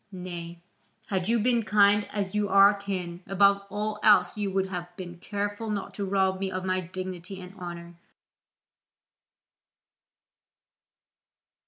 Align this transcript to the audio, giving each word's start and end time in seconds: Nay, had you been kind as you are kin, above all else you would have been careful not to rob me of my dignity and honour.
Nay, 0.11 0.57
had 1.09 1.27
you 1.29 1.37
been 1.37 1.61
kind 1.61 2.07
as 2.11 2.33
you 2.33 2.49
are 2.49 2.73
kin, 2.73 3.21
above 3.27 3.61
all 3.69 3.99
else 4.01 4.35
you 4.35 4.49
would 4.49 4.69
have 4.69 4.89
been 4.97 5.19
careful 5.19 5.69
not 5.69 5.93
to 5.93 6.05
rob 6.05 6.39
me 6.39 6.49
of 6.49 6.65
my 6.65 6.79
dignity 6.81 7.39
and 7.39 7.53
honour. 7.55 7.93